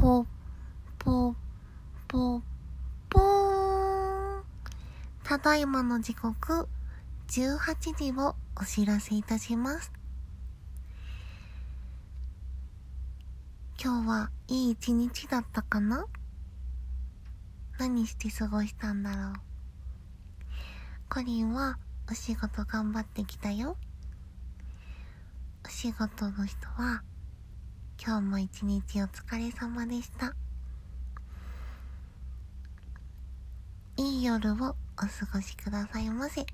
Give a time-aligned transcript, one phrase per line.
[0.00, 0.24] ぽ、
[0.98, 1.34] ぽ、
[2.08, 2.40] ぽ、
[3.10, 4.42] ぽーん。
[5.22, 6.66] ただいまの時刻、
[7.28, 7.58] 18
[7.94, 9.92] 時をお知らせいたします。
[13.78, 16.06] 今日はいい一日だったかな
[17.78, 19.32] 何して過ごしたんだろう。
[21.10, 21.78] コリンは
[22.10, 23.76] お仕事頑張ってきたよ。
[25.62, 27.02] お仕事の人は
[28.02, 30.34] 今日も一日お疲れ様でした。
[33.98, 34.76] いい夜をお過
[35.30, 36.46] ごしくださいませ。